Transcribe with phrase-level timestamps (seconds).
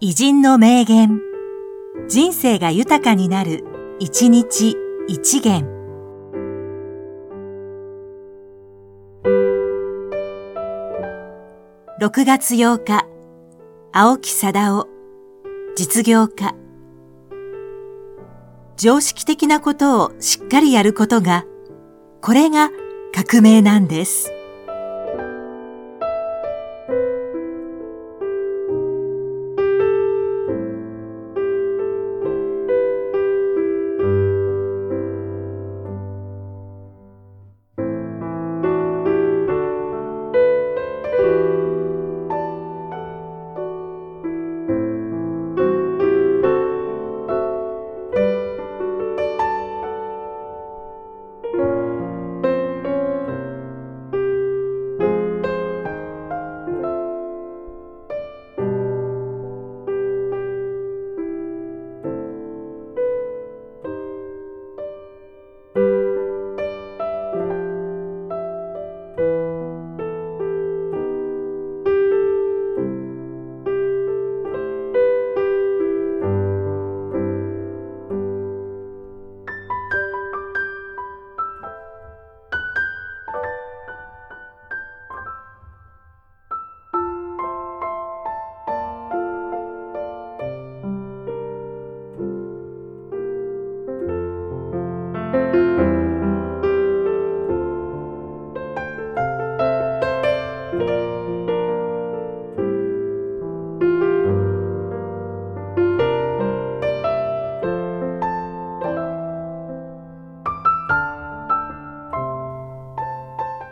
[0.00, 1.20] 偉人の名言。
[2.08, 3.64] 人生が豊かになる、
[3.98, 4.76] 一日
[5.08, 5.66] 一元。
[12.00, 13.08] 6月8日、
[13.90, 14.88] 青木貞夫、
[15.74, 16.54] 実業家。
[18.76, 21.44] 常識的なことをしっかりやることが、
[22.20, 22.70] これが
[23.12, 24.37] 革命なんです。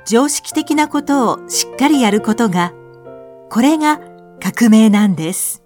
[0.08, 2.72] 常識的なことをしっかりやることが、
[3.50, 3.98] これが
[4.40, 5.65] 革命なんです。